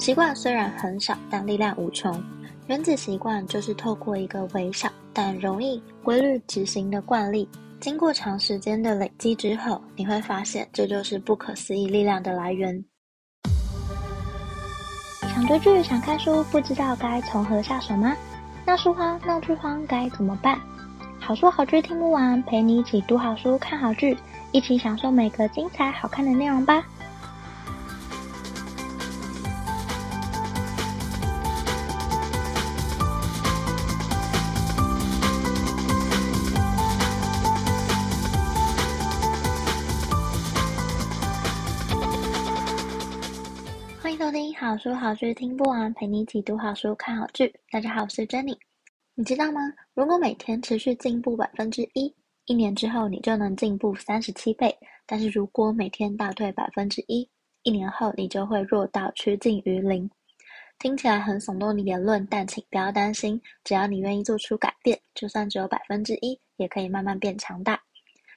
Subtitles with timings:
[0.00, 2.10] 习惯虽然很少，但力量无穷。
[2.68, 7.46] 原子习惯就是透过一个微小但容易规律执行的惯例，
[7.80, 12.82] 经过长时间的累积之后，你会发现这就是不可思议力量的来源。
[15.34, 18.16] 想追剧、想看书，不知道该从何下手吗？
[18.64, 20.58] 闹书荒、闹剧荒该怎么办？
[21.20, 24.16] 好书好剧听不完，陪你一起读好书、看好剧，
[24.50, 26.82] 一起享受每个精彩好看的内容吧。
[44.32, 47.52] 听好书好剧听不完，陪你一起读好书、看好剧。
[47.68, 48.56] 大家好，我是 Jenny。
[49.16, 49.60] 你知道吗？
[49.92, 52.14] 如果每天持续进步百分之一，
[52.46, 54.72] 一年之后你就能进步三十七倍。
[55.04, 57.28] 但是如果每天倒退百分之一，
[57.64, 60.08] 一年后你就会弱到趋近于零。
[60.78, 67.80] 听起来很耸动的言论，但请不要担心，只要你愿意做出改变，就算只有百分之一，也可以慢慢变强大。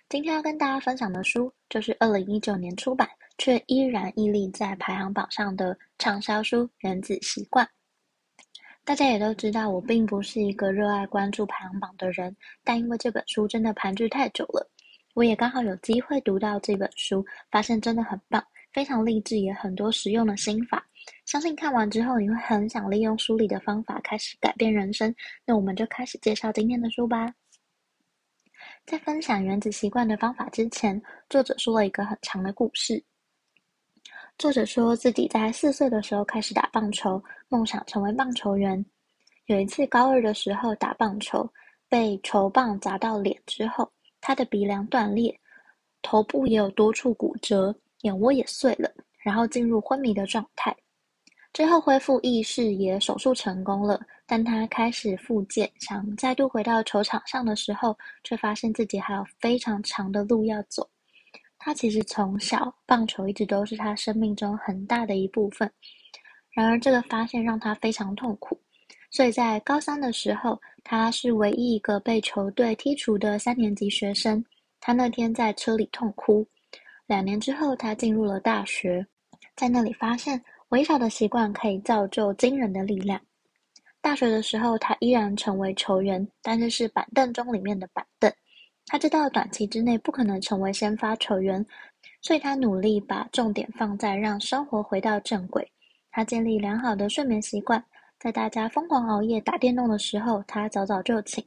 [0.09, 3.07] 今天要跟大家分享的书，就是二零一九年出版。
[3.37, 7.65] 却依然屹立在排行榜上的畅销书《原子习惯》。
[8.85, 14.69] 大家也都知道，我并不是一个热爱关注排行榜的人，但因为这本书真的盘踞太久了，
[15.13, 20.85] 我也刚好有机会读到这本书，发现真的很棒，非常励志，也很多实用的心法。
[21.25, 25.13] 相信看完之后，你会很想利用书里的方法开始改变人生。
[25.45, 27.33] 那我们就开始介绍今天的书吧。
[28.85, 33.01] 在分享原子习惯的方法之前，作者说了一个很长的故事。
[34.43, 38.85] 作者说自己在四岁的时候开始打棒球，梦想成为棒球员。
[39.45, 41.49] 有一次高二的时候打棒球，
[41.87, 45.33] 被球棒砸到脸之后，他的鼻梁断裂，
[46.01, 50.75] 头部也有多处骨折，眼窝也碎了，然后进入昏迷的状态。
[51.53, 53.97] 最后恢复意识，也手术成功了。
[54.27, 60.85] 但他开始复健，想再度回到球场上的时候，却发现自己还有非常长的路要走。
[61.65, 65.71] 他其实从小棒球一直都是他生命中很大的一部分，
[66.51, 68.59] 然而这个发现让他非常痛苦，
[69.09, 74.43] 所以在高三的时候，他是唯一一个被球队剔除的三年级学生。
[74.81, 76.45] 他那天在车里痛哭。
[77.05, 79.05] 两年之后，他进入了大学，
[79.55, 83.17] 在那里发现微小的习惯可以造就惊人的力量。
[84.01, 88.29] 大学的时候，他依然成为球员，但是是板凳中里面的板凳。
[88.85, 91.65] 他知道短期之内不可能成为先发球员，
[92.21, 95.67] 所以他努力把重点放在让生活回到正轨。
[96.11, 97.83] 他建立良好的睡眠习惯，
[98.19, 101.43] 在大家疯狂熬夜打电动的时候，他早早就寝。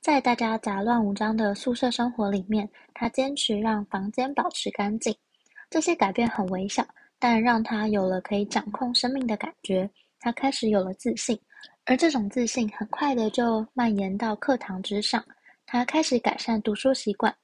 [0.00, 5.14] 在大家杂乱无章的宿舍生活里面，他坚持让房间保持干净。
[5.68, 6.86] 这些改变很微小，
[7.18, 9.90] 但让他有了可以掌控生命的感觉。
[10.20, 11.38] 他开始有了自信，
[11.84, 15.22] 而这种自信很快的就蔓延到课堂之上。
[15.66, 17.34] 他开始改善读书习惯，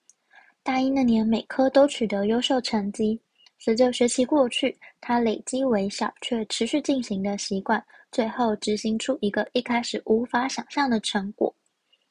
[0.62, 3.20] 大一那年每科都取得优秀成绩。
[3.58, 11.52] 随着学期过去，他累积微小却持续进行的习惯，最后执行出一个一开始无法想象的成果。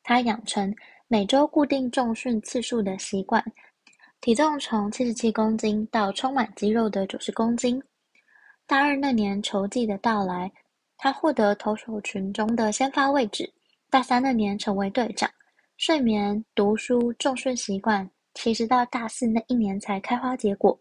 [0.04, 0.74] 他养成
[1.08, 3.42] 每周固定重训次数的习惯，
[4.20, 7.82] 体重从七十七公斤到充满肌肉的九十公斤。
[8.68, 10.52] 大二那年球季的到来，
[10.98, 13.50] 他获得投手群中的先发位置。
[13.90, 15.30] 大三那年成为队长。
[15.82, 20.80] 睡眠、读书、重睡习惯，其实到大四那一年才开花结果。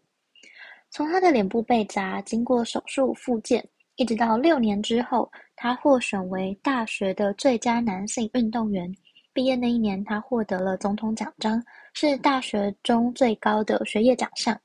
[0.91, 8.93] 从他的脸部被砸，经过手术复健，一直到六年之后，他获选为大学的最佳男性运动员。
[9.33, 11.59] 毕业那一年，他获得了总统奖章，
[11.95, 14.55] 是大学中最高的学业奖项。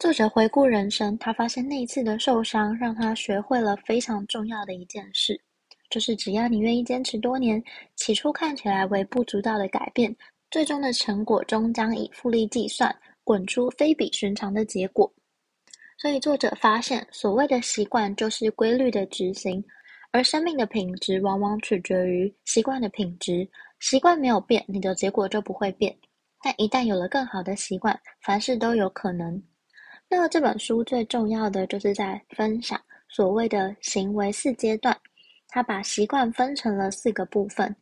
[0.00, 5.40] 作者回顾人生，他发现那一次的受伤，让他学会了非常重要的一件事。
[5.90, 7.62] 就是只要你愿意坚持多年，
[7.96, 10.14] 起初看起来微不足道的改变，
[10.50, 15.12] 最终的成果终将以复利计算滚出非比寻常的结果。
[15.98, 19.64] 所以作者发现，所谓的习惯就是规律的执行，
[20.10, 23.48] 而生命的品质往往取决于习惯的品质。
[23.80, 25.96] 习惯没有变，你的结果就不会变。
[26.42, 29.42] 但一旦有了更好的习惯，凡事都有可能。
[30.08, 34.96] 那这本书最重要的就是在分享所谓的行为四阶段。
[35.48, 37.74] 他把习惯分成了四个部分，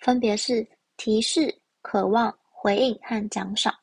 [0.00, 0.66] 分别是
[0.96, 3.74] 提示、渴望、回应和奖赏。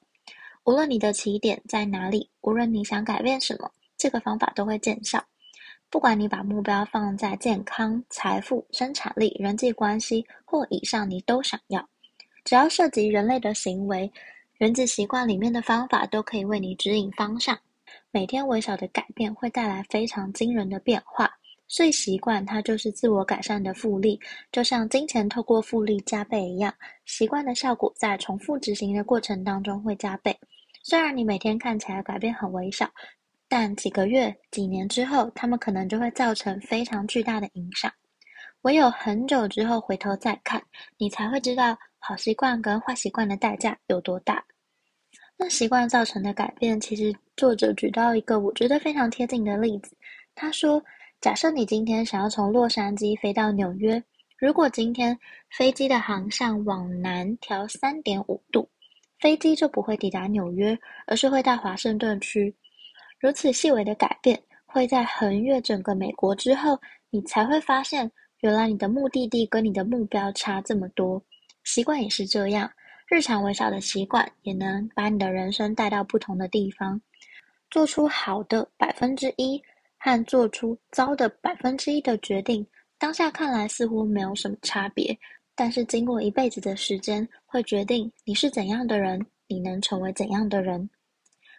[0.66, 5.24] 无论你的起点在哪里，无论你想改变什么，这个方法都会见效。
[5.90, 11.88] 不管你把目标放在健康、财富、生产力、人际关系或以上，你都想要。
[12.44, 14.12] 只要涉及人类的行为，
[14.58, 17.58] 人际习惯里面的方法都可以为你指引方向。
[18.12, 21.32] 每天微小的改变会带来非常惊人的变化。
[21.70, 24.20] 所以习惯它就是自我改善的复利，
[24.52, 26.74] 就像金钱透过复利加倍一样，
[27.06, 30.36] 习惯的效果在重复执行的过程当中会加倍。
[30.84, 32.90] 虽然你每天看起来改变很微小，
[33.48, 37.92] 但几个月、几年之后，他们可能就会造成非常巨大的影响。
[38.64, 40.60] 唯有很久之后回头再看，
[40.98, 44.44] 你才会知道好习惯跟坏习惯的代价有多大。
[45.38, 49.96] 那习惯造成的改变，其实作者举到一个我觉得非常贴近的例子，
[50.34, 50.84] 他说。
[51.22, 54.02] 假设你今天想要从洛杉矶飞到纽约，
[54.38, 55.18] 如果今天
[55.50, 58.66] 飞机的航向往南调三点五度，
[59.20, 62.56] 飞机就不会抵达纽约，而是会到华盛顿区。
[63.20, 66.80] 如此细微的改变，会在横越整个美国之后，
[67.10, 71.22] 你才会发现，原来你的目的地跟你的目标差这么多。
[71.66, 72.72] 习惯也是这样，
[73.10, 77.02] 日常微小的习惯也能把你的人生带到不同的地方，
[77.70, 79.62] 做出好的百分之一。
[80.00, 82.66] 和做出糟的百分之一的决定，
[82.98, 85.18] 当下看来似乎没有什么差别，
[85.56, 90.90] 但是经过一辈子的时间，会决定你是怎样的人，你能成为怎样的人。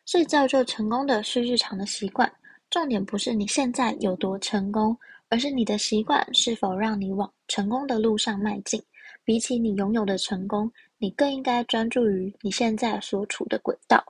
[0.07, 2.31] 所以造就成功的是日常的习惯，
[2.71, 4.97] 重点不是你现在有多成功，
[5.29, 8.83] 而是你的习惯是否让你往成功的路上迈进。
[9.23, 14.03] 比起你拥有的成功，你更应该专注于你现在所处的轨道。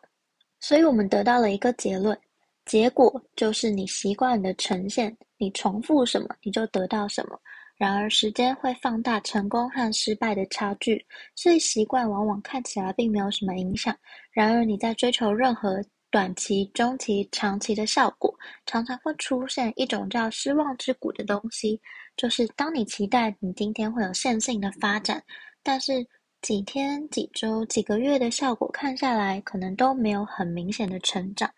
[0.60, 2.16] 所以我们得到了一个结论。
[2.64, 7.38] 结果就是你习惯的呈现，你重复什么，你就得到什么。
[7.76, 11.04] 然而，时间会放大成功和失败的差距，
[11.34, 13.96] 所以习惯往往看起来并没有什么影响。
[14.32, 18.32] 然而，你在追求任何短期、中期、长期的效果，
[18.66, 21.80] 常常会出现一种叫失望之谷的东西，
[22.16, 25.22] 就是当你期待你今天会有线性的发展，
[25.62, 26.06] 但是
[26.42, 31.50] 几天、几周、几个月的效果看下来，可能都没有很明显的成长。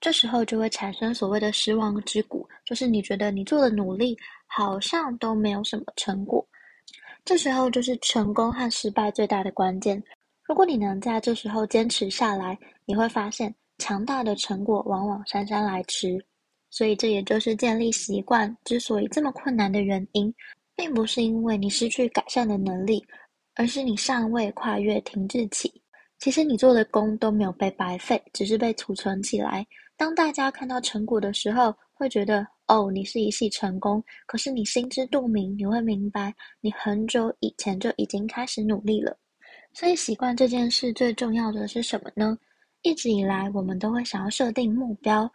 [0.00, 4.16] 这时候就会产生所谓的失望之谷，就是你觉得你做的努力
[4.46, 6.46] 好像都没有什么成果。
[7.24, 10.00] 这时候就是成功和失败最大的关键。
[10.44, 16.24] 如果你能在这时候坚持下来，你会发现强大的成果往往姗姗来迟。
[16.70, 20.32] 所以这也就是建立习惯之所以这么困难的原因，
[20.76, 23.04] 并不是因为你失去改善的能力，
[23.54, 25.72] 而是你尚未跨越停滞期。
[26.18, 29.66] 其实你做的功都没有被白费，只是被储存起来。
[29.96, 34.02] 当大家看到成果的时候，会觉得哦，你是一夕成功。
[34.26, 39.16] 可是你心知肚明，你会明白，你很久以前就已经开始努力了。
[39.72, 42.36] 所以习惯这件事最重要的是什么呢？
[42.82, 45.30] 一直以来，我们都会想要设定目标，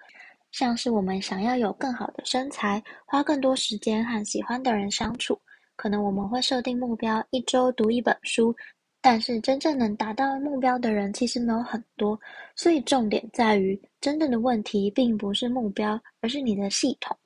[0.51, 5.39] 像是我们想要有更好的身材，花更多时间和喜欢的人相处。
[5.75, 8.55] 可能我们会设定目标，一周读一本书。
[9.03, 12.19] 但是真正能达到目标的人其实没有很多，
[12.55, 17.17] 所以重点在于，真正的问题并不是目标，而是你的系统。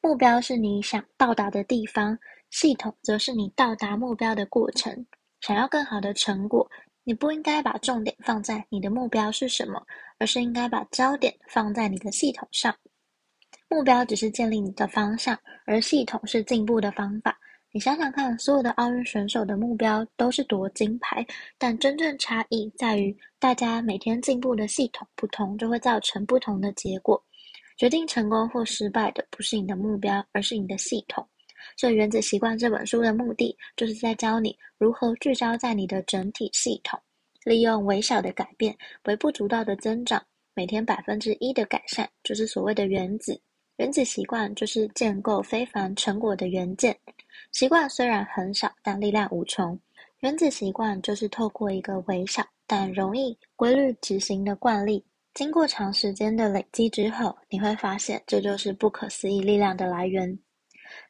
[0.00, 2.18] 目标是你想到达的地方，
[2.50, 5.06] 系统则是你到达目标的过程。
[5.40, 6.68] 想要更好的成果，
[7.04, 9.80] 你不应该把重点放在你的目标是什么，
[10.18, 12.74] 而是应该把焦点放在你的系统上。
[13.68, 17.38] 目标只是建立你的方向，而系统是进步的方法。
[17.76, 21.22] 你想想看，所有的奥运选手的目标都是夺金牌，
[21.58, 27.22] 但真正差异在于大家每天进步的系统不同，就会造成不同的结果。
[27.76, 31.22] 决定成功或失败的不是你的目标，而是你的系统。
[31.76, 36.98] 所以，《原子习惯》这本书的目的，就是在教你如何聚焦在你的整体系统，
[37.44, 43.38] 利用微小的改变、微不足道的增长，每天百分之一的改善，就是所谓的原子。
[43.76, 46.96] 原子习惯就是建构非凡成果的元件。
[47.56, 49.80] 习惯虽然很小，但力量无穷。
[50.18, 60.38] 原子习惯就是透过一个微小但容易规律执行的惯例，经过长时间的累积之后，你会发现这就是不可思议力量的来源。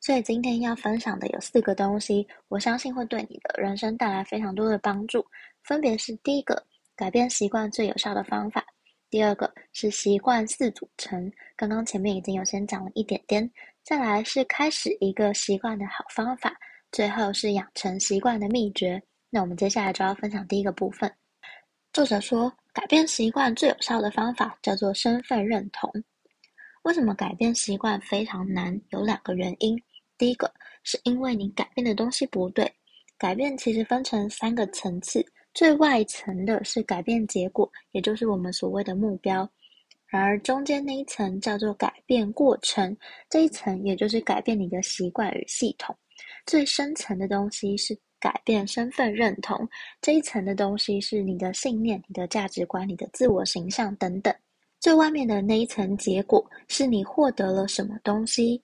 [0.00, 5.26] 所以今天要分享的有四个东西，我相信会对你的人生带来非常多的帮助。
[5.64, 8.62] 分别是：第一个，改变习惯最有效的方法；
[9.10, 13.50] 第二个是习惯四组成，刚刚前面已经有先讲了一点点。
[13.86, 16.52] 再来是开始一个习惯的好方法，
[16.90, 19.00] 最后是养成习惯的秘诀。
[19.30, 21.08] 那我们接下来就要分享第一个部分。
[21.92, 25.88] 作者说，改变习惯最有效的方法叫做身份认同。
[26.82, 28.76] 为什么改变习惯非常难？
[28.90, 29.80] 有两个原因。
[30.18, 30.52] 第一个
[30.82, 32.68] 是因为你改变的东西不对。
[33.16, 35.24] 改变其实分成三个层次，
[35.54, 39.48] 最外层的是改变结果，也就是我们所谓的目标。
[40.16, 42.96] 而，中间那一层叫做改变过程，
[43.28, 45.96] 这一层也就是改变你的习惯与系统。
[46.46, 49.68] 最深层的东西是改变身份认同，
[50.00, 54.34] 这一层的东西是你的信念、你的价值观、你的自我形象等等。
[54.80, 58.62] 最外面的那一层结果是你获得了什么东西，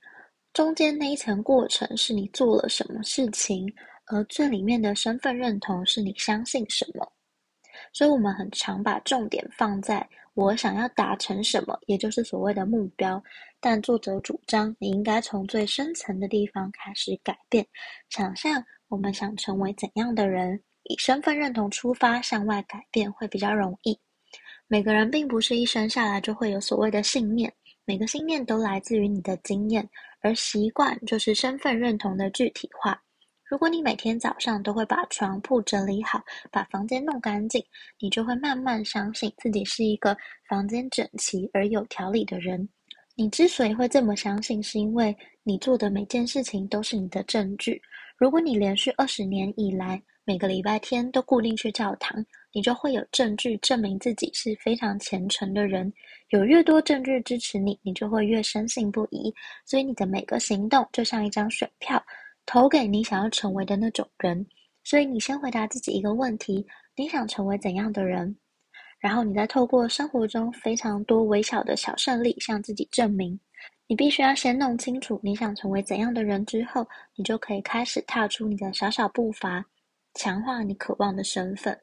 [0.52, 3.66] 中间那一层过程是你做了什么事情，
[4.06, 7.10] 而最里面的身份认同是你相信什么。
[7.92, 13.22] 所以，我们很常把重点放在我想要达成什么，也就是所谓的目标。
[13.60, 17.66] 但作者主张，你应该从最深层的地方开始改变，
[18.08, 23.98] 想象我们想成为怎样的人，以身份认同出发，向外改变会比较容易。
[24.66, 27.52] 每个人并不是一生下来就会有所谓的信念，
[27.84, 29.86] 每个信念都来自于你的经验，
[30.22, 32.98] 而习惯就是身份认同的具体化。
[33.52, 37.62] 如果你每天早上都会把床铺整理好，把房间弄干净，
[38.00, 40.16] 你就会慢慢相信自己是一个
[40.48, 42.66] 房间整齐而有条理的人。
[43.14, 47.78] 你之所以会这么相信，是因为你做的每件事情都是你的证据。
[48.16, 55.92] 如果你连续二十年以来每个礼拜天都固定去教堂，你就会有证据证明自己是非常虔诚的人。
[56.30, 59.30] 有越多证据支持你，你就会越深信不疑。
[59.66, 62.02] 所以你的每个行动就像一张选票。
[62.46, 64.46] 投给你想要成为的那种人，
[64.84, 68.36] 所以你先回答自己一个问题：你想成为怎样的人？
[68.98, 73.38] 然后你再透过生活中非常多微小的小胜利向自己证明。
[73.88, 79.64] 你必须要先弄清楚你想成为怎样的人之后，你就可以开始踏出你的小小步伐，
[80.14, 81.78] 强化你渴望的身份。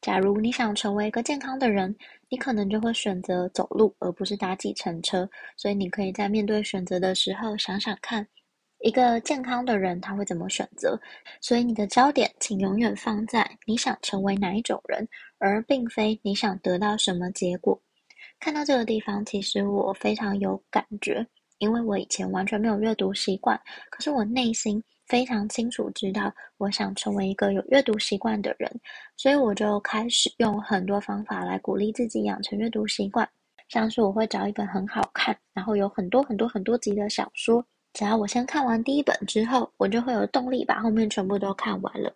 [0.00, 1.94] 假如你想成为一个健康的人，
[2.28, 5.28] 你可能就会选择走路而不是搭计程车。
[5.56, 8.26] 所以你可以在面对选择的时候想想看。
[8.86, 10.96] 一个健康的人他会怎么选择？
[11.40, 15.04] 所以你的焦点请永远放在你想成为哪一种人，
[15.38, 17.76] 而并非你想得到什么结果。
[18.38, 21.26] 看到这个地方，其实我非常有感觉，
[21.58, 28.70] 因为我以前完全没有阅读习惯，可是我内心非常清楚知道我想成为一个有阅读习惯的人，
[29.16, 33.28] 所以我就开始用很多方法来鼓励自己养成阅读习惯，
[33.68, 37.66] 像是我会找一本很好看，然后有很多很多很多集的小说。
[37.96, 42.14] 只要我先看完第一本之后，我就会有动力把后面全部都看完了。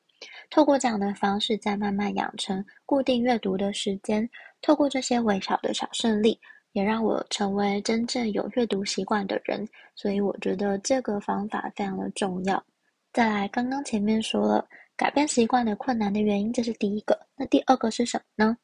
[0.50, 4.28] 透过这样的方式，再慢慢养成固定阅读的时间。
[4.60, 6.38] 透过这些微小的小胜利，
[6.72, 9.66] 也让我成为真正有阅读习惯的人。
[9.96, 12.62] 所以我觉得这个方法非常的重要。
[13.10, 14.68] 再来，刚刚前面说了
[14.98, 17.18] 改变习惯的困难的原因，这是第一个。
[17.34, 18.54] 那第二个是什么呢？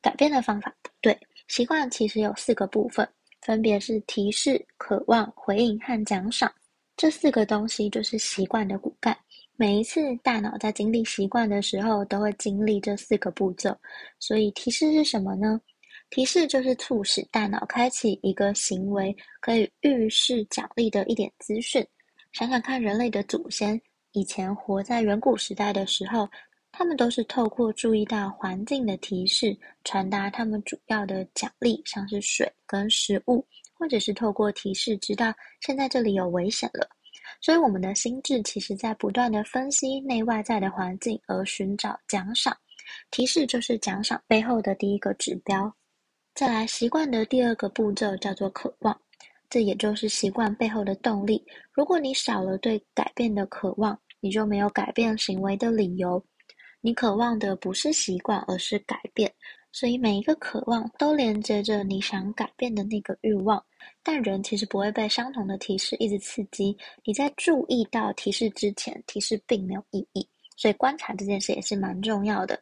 [0.00, 1.18] 改变的方法不对。
[1.48, 3.08] 习惯其实有四个部分。
[3.42, 6.50] 分别是提示、渴望、回应和奖赏，
[6.96, 9.16] 这四个东西就是习惯的骨干。
[9.56, 13.76] 每一次大脑在经历习惯的时候，都会经历这四个步骤。
[14.20, 15.60] 所以提示是什么呢？
[16.10, 21.84] 提示就是促使大脑开启一个行为，可以预示奖励的一点资讯。
[22.32, 23.80] 想想看，人类的祖先
[24.12, 26.28] 以前活在远古时代的时候。
[26.82, 36.84] 他们都是透过注意到环境的提示，传达他们主要的奖励，像是水跟食物，或者是透过提示知道现在这里有危险了。
[37.40, 42.52] 所以我们的心智其实在不断的分析内外在的环境，而寻找奖赏。
[43.12, 45.72] 提示就是奖赏背后的第一个指标。
[46.34, 49.00] 再来，习惯的第二个步骤叫做渴望，
[49.48, 51.46] 这也就是习惯背后的动力。
[51.70, 56.20] 如果你少了对改变的渴望，你就没有改变行为的理由。
[56.84, 59.32] 你渴望的不是习惯，而是改变，
[59.70, 63.64] 所以每一个渴望都连接着你想改变的那个欲望。
[64.02, 66.76] 但人其实不会被相同的提示一直刺激。
[67.04, 72.60] 你在注意到提示之前，提示并没有意义，所以观察这件事也是蛮重要的。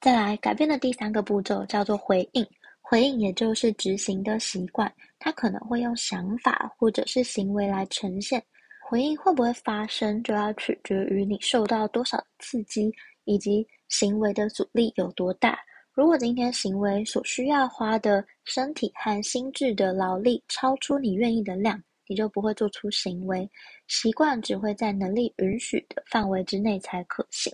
[0.00, 2.44] 再来，改变的第三个步骤叫做回应，
[2.80, 8.42] 回应也就是执行的习惯，它可能会用想法或者是行为来呈现。
[8.80, 12.92] 回应会不会发生，就要取决于你受到多少刺激。
[13.24, 15.58] 以及行为的阻力有多大？
[15.94, 23.48] 如果今天行为所需要花的身体和心智的劳力超出你愿意的量，你就不会做出行为。
[23.88, 27.52] 习惯只会在能力允许的范围之内才可行。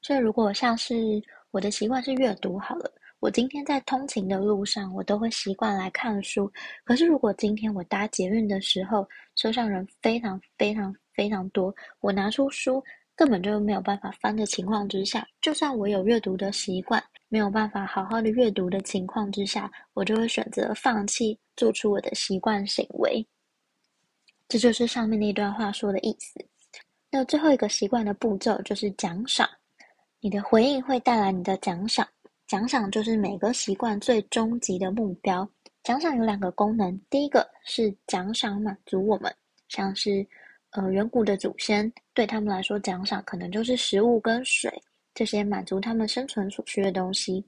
[0.00, 2.90] 所以，如果像是我的习惯是阅读好了，
[3.20, 6.50] 我今天在通勤的路上，我都会习惯来看书。
[6.84, 12.82] 可是，如果今天我搭捷运的时候，车上人非常非常非常多，我拿出书。
[13.18, 23.26] 根本就没有办法翻的情况之下，就算我有阅读的习惯，没有办法好好的阅读的情况之下，我就会选择放弃做出我的习惯行为。
[24.46, 26.38] 这就是上面那段话说的意思。
[27.10, 29.50] 那最后一个习惯的步骤就是奖赏，
[30.20, 32.06] 你的回应会带来你的奖赏，
[32.46, 35.46] 奖赏就是每个习惯最终极的目标。
[35.82, 39.34] 奖赏有两个功能，第一个是奖赏满足我们，
[39.66, 40.24] 像是。
[40.72, 44.70] 呃，远古的祖先对他们来说，奖赏可能就是食物跟水，
[45.14, 47.44] 这些满足他们生存所需的东西。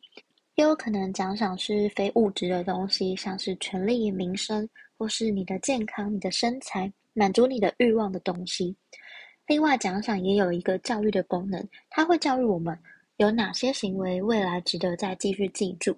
[0.56, 8.74] 也有可能奖赏是非物质的东西，像是权力、名声，或是你的健康、你的身材，满足你的欲望的东西。
[9.46, 12.78] 另外，奖赏也有一个教育的功能，它会教育我们
[13.16, 15.96] 有哪些行为未来值得再继续记住。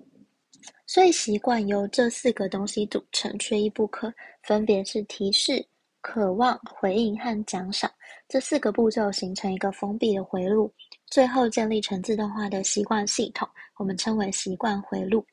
[0.86, 4.12] 所以，习惯由这四个东西组成，缺一不可，
[4.42, 5.64] 分别是提示、
[6.02, 7.90] 渴望、回应和奖赏。
[8.28, 10.70] 这四个步骤形成一个封闭的回路。
[11.06, 15.24] 最后建立成自动化的习惯系统，我们称为习惯回路。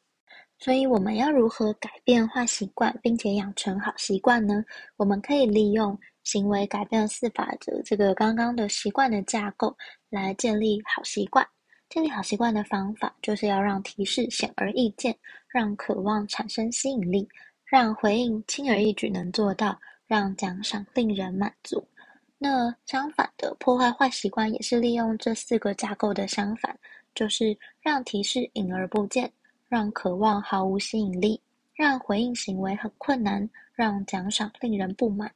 [0.59, 4.63] 所以我们要如何改变坏习惯，并且养成好习惯呢？
[4.97, 9.75] 我们可以利用行为改变四法则这个刚刚的习惯的架构
[10.09, 11.45] 来建立好习惯。
[11.87, 17.27] 建立好习惯的方法，就是要让提示显而易见，让渴望产生吸引力，
[17.65, 21.87] 让回应轻而易举能做到，让奖赏令人满足。
[22.39, 26.75] 那相反的，破坏坏习惯也是利用这四个架构的相反，
[27.13, 29.31] 就是让提示隐而不见，
[29.67, 31.39] 让渴望毫无吸引力，
[31.75, 35.31] 让回应行为很困难，让奖赏令人不满。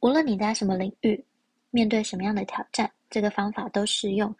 [0.00, 1.24] 无论你在什么领域，
[1.70, 4.34] 面对什么样的挑战，这个方法都适用。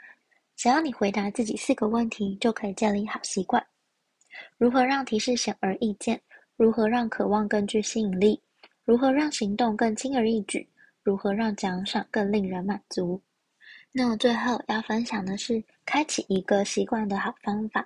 [0.57, 3.64] 只要你回答自己四个问题，就可以建立好习惯。
[4.57, 6.21] 如何让提示显而易见？
[6.57, 8.42] 如何让渴望更具吸引力？
[8.88, 10.66] 如何让行动更轻而易举？
[11.02, 13.21] 如何让奖赏更令人满足？
[13.92, 17.85] 那我最后要分享的是开启一个习惯的好方法。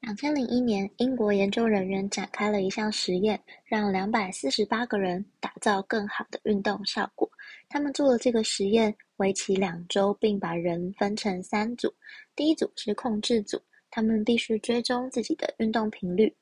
[0.00, 7.30] 两千零一年，英国研究人员展开了一项实验，让两百四十八个人打造更好的运动效果。
[7.68, 11.92] 他们做了这个实验，为期两周，并把人分成三组。
[12.34, 16.34] 第一组是控制组，他们必须追踪自己的运动频率；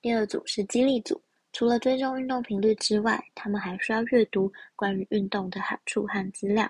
[0.00, 1.20] 第二组是激励组。
[1.54, 6.68] 除了追踪运动频率之外，他们还需要阅读关于运动的好处和资料。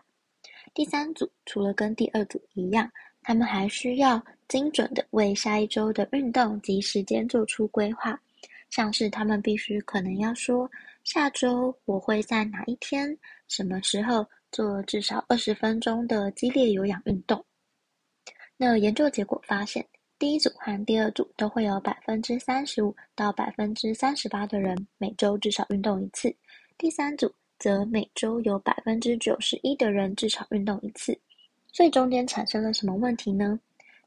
[0.75, 2.89] 第三组除了跟第二组一样，
[3.23, 8.21] 他们还需要精准地为下一周的运动及时间做出规划，
[8.69, 10.71] 像是他们必须可能要说，
[11.03, 13.17] 下周我会在哪一天、
[13.49, 17.43] 什么时候做至少二十分钟的激烈有氧运动。
[18.59, 19.83] 那研究结果发现，
[20.17, 26.35] 第一组和第二组都会有百分之三十五到百分之三十八的人每周至少运动一次，
[26.79, 31.19] 第三组则每周有百分之九十一的人至少运动一次。
[31.73, 33.59] 所以中间产生了什么问题呢？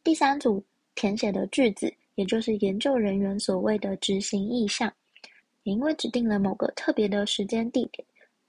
[0.02, 0.64] 第三组
[0.96, 4.92] 填写的句子，也就是研究人员所谓的执行意向，
[5.64, 8.08] 也因为指定了某个特别的时间地点，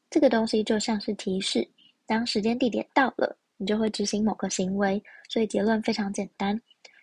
[0.08, 1.68] 这个东西就像是提示，
[2.06, 5.02] 当时间地点到了，你就会执行某个行为。
[5.28, 6.58] 所以结论非常简单。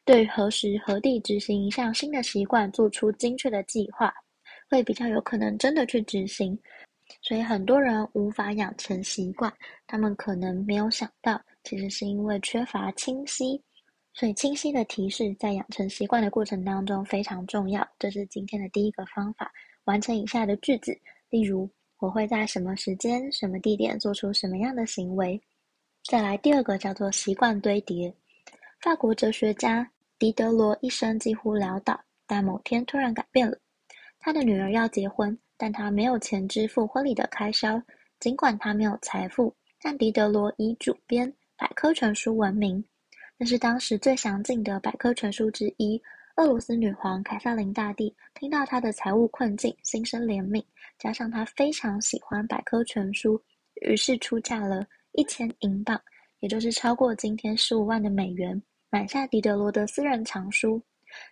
[0.05, 4.13] 对何时何地执行一项新的习惯做出精确的计划，
[4.69, 6.57] 会比较有可能真的去执行。
[7.23, 9.51] 所以很多人无法养成习惯，
[9.87, 13.59] 他们可能没有想到，其实是因为缺乏清晰。
[14.13, 17.85] 所以清晰的提示在养成习惯的过程当中非常重要。
[17.97, 19.51] 这是今天的第一个方法，
[19.85, 20.95] 完成以下的句子，
[21.31, 25.41] 例如我会在什么时间、什么地点做出什么样的行为。
[26.03, 28.13] 再来第二个叫做习惯堆叠，
[28.81, 29.91] 法国哲学家。
[30.17, 33.57] 狄德罗一生几乎潦倒，但某天突然改变了。
[34.19, 37.81] 他的女儿要结婚，但他没有钱支付婚礼的开销。
[38.19, 42.83] 尽管他没有财富，但狄德罗以主编百科全书闻名。
[43.37, 46.01] 那是当时最详尽的百科全书之一。
[46.37, 50.63] 俄罗斯女皇凯萨琳大帝听到他的财务困境，心生怜悯，
[50.97, 53.39] 加上他非常喜欢百科全书，
[53.81, 56.01] 于是出价了一千英镑，
[56.39, 58.61] 也就是超过今天十五万的美元。
[58.95, 60.81] 买下狄德罗的私人藏书，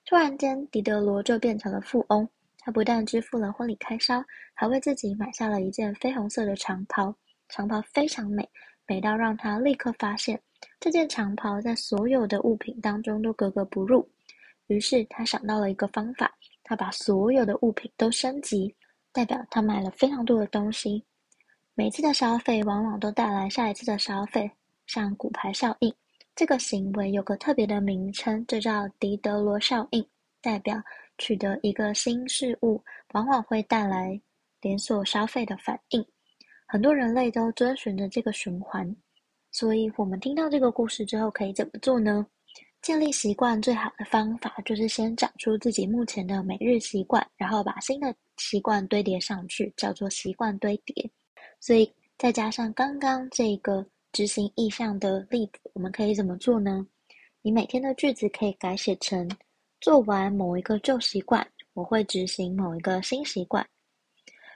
[0.05, 2.27] 突然间，狄德罗就变成了富翁。
[2.59, 4.21] 他不但支付了婚礼开销，
[4.53, 7.15] 还为自己买下了一件绯红色的长袍。
[7.47, 8.45] 长袍非常美，
[8.85, 10.37] 美到让他立刻发现
[10.77, 14.05] 这件长袍在所有的物品当中都格格不入。
[14.67, 16.29] 于是他想到了一个方法，
[16.65, 18.75] 他把所有的物品都升级，
[19.13, 21.01] 代表他买了非常多的东西。
[21.75, 24.51] 每次的消费往往都带来下一次的消费，
[24.85, 25.95] 像骨牌效应。
[26.35, 30.03] 这个行为有个特别的名称，就叫狄德罗效应，
[30.41, 30.81] 代表
[31.19, 34.19] 取得一个新事物，往往会带来
[34.59, 36.03] 连锁消费的反应。
[36.67, 38.95] 很多人类都遵循着这个循环，
[39.51, 42.25] 所以我们听到这个故事之后，可以怎么做呢？
[42.81, 51.11] 建立习惯最好的方法就是先找出自己目前的每日习惯，然后把新的习惯堆叠上去，叫做习惯堆叠。
[51.59, 53.85] 所以再加上刚刚这个。
[54.13, 56.85] 执行意向的例子，我们可以怎么做呢？
[57.41, 59.27] 你每天的句子可以改写成：
[59.81, 63.67] 做完某一个旧习惯，我会执行某一个新习惯。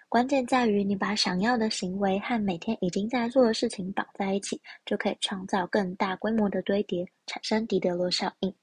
[0.07, 8.53] 关键在于你把想要的行为和每天已经在做的事情绑在一起，就可以创造更大规模的堆叠，产生狄德罗效应。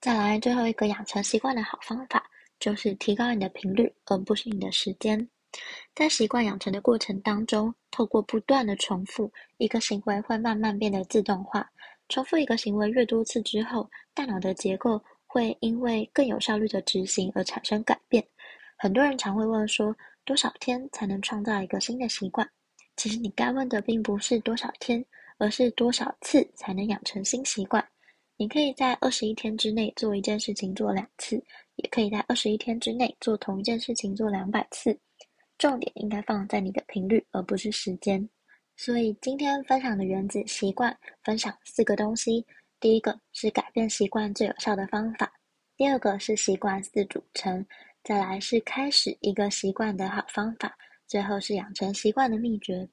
[0.00, 5.26] 再来最后一个养成习惯的好方法，就是提高你的频率，而不是你的时间。
[5.94, 11.70] 在习惯养成的过程当中，透过不断的重复，一个行为会慢慢变得自动化。
[12.08, 18.22] 重复一个行为越多次之后，大脑的结构会因为更有效率的执行而产生改变。
[18.76, 22.48] 很多人常会问说，多少天才能创造一个新的习惯？
[22.96, 25.04] 其实你该问的并不是多少天，
[25.38, 27.86] 而是多少次才能养成新习惯。
[28.36, 31.42] 你可以在二十一天之内做一件事情做两次，
[31.76, 34.98] 也可以在二十一天之内做同一件事情做两百次。
[35.62, 38.28] 重点应该放在你的频率，而不是时间。
[38.76, 42.44] 所以今天分享的原子习惯，分享四个东西。
[42.80, 45.32] 第一个是改变习惯最有效的方法，
[45.76, 47.64] 第二个是习惯四组成，
[48.02, 52.88] 再来是开始一个习惯的好方法，最后是养成习惯的秘诀。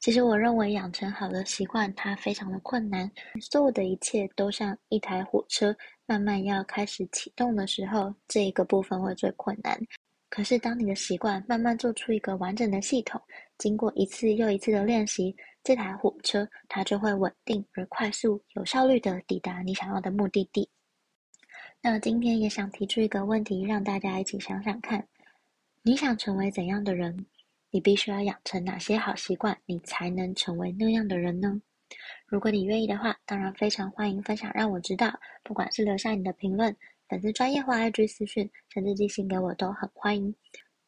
[0.00, 3.10] 其实我认为养成好的习惯，它非常的困难。
[3.42, 9.78] 所有的一切都像一台火车，慢慢要开始启动的时候，这一个部分会最困难。
[10.34, 13.22] 可是当你的习惯慢慢做出一个完整的系统，
[13.56, 20.68] 经过一次又一次的练习，这台火车它就会稳定而快速、有效率地抵达你想要的目的地。
[21.80, 25.06] 那今天也想提出一个问题，让大家一起想想看：
[25.82, 27.24] 你想成为怎样的人？
[27.70, 31.62] 你必须要养成哪些好习惯，你才能成为那样的人呢？
[32.26, 35.16] 如果你愿意的话，当然非常欢迎分享，让我知道。
[35.44, 36.76] 不管是留下你的评论、
[37.14, 40.34] 粉丝专业或 IG 私讯，甚至寄信给我，都很欢迎。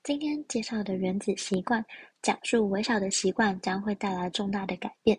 [0.03, 1.85] 今天介绍的原子习惯，
[2.21, 5.17] 讲述微小的习惯将会带来重大的改变。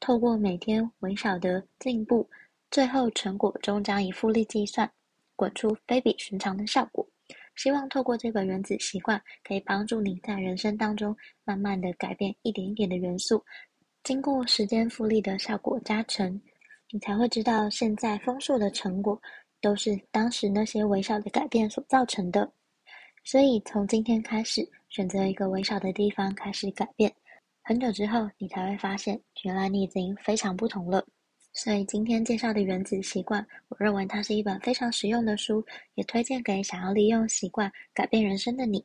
[0.00, 2.26] 透过每天微小的进步，
[2.70, 4.90] 最后成果终将以复利计算，
[5.34, 7.06] 滚出非比寻常的效果。
[7.54, 11.14] 希望透过这个原子习惯，可以帮助你在人生当中
[11.44, 13.44] 慢慢的改变一点一点的元素，
[14.04, 16.40] 经过时间复利的效果加成，
[16.90, 19.20] 你才会知道现在丰硕的成果
[19.60, 22.50] 都是当时那些微小的改变所造成的。
[23.24, 27.12] 所以从今天开始，选择一个微小的地方开始改变，
[27.62, 31.04] 很久之后你才会发现，原来你已经非常不同了。
[31.52, 35.64] 所以今天介绍的原子习惯，我认为它是一本非常实用的书，
[35.94, 38.84] 也推荐给想要利用习惯改变人生的你。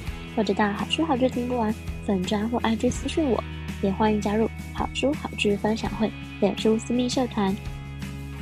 [0.35, 1.73] 或者到好书好剧听不完
[2.05, 3.43] 粉专或 IG 私讯我，
[3.81, 7.55] 也欢迎加入好书好剧分享会脸书私密社团，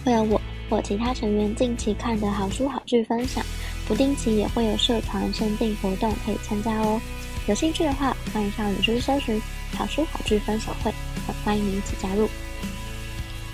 [0.05, 0.41] 会有我。
[0.69, 3.43] 或其他成员近期看的好书好剧分享，
[3.87, 7.01] 不定期也会有社团限定活动可以参加哦。
[7.47, 9.41] 有兴趣的话，欢迎上脸书搜寻
[9.75, 10.93] “好书好剧分享会”，
[11.25, 12.29] 很欢迎你一起加入。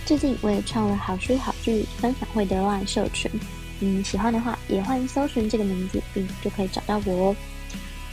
[0.05, 3.31] 最近我也创了好书好剧分享会的 LINE 社群，
[3.79, 7.35] 嗯，喜欢的话也欢迎搜寻这个名字，并就可以找到我哦。